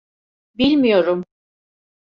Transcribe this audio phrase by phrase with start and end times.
[0.57, 1.23] Bilmiyorum